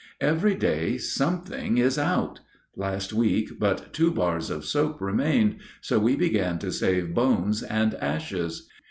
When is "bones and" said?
7.13-7.93